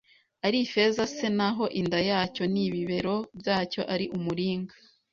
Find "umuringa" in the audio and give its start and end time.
4.17-4.73